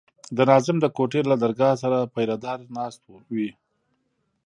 [0.35, 3.01] د ناظم د کوټې له درګاه سره پيره دار ناست
[3.33, 3.49] وي.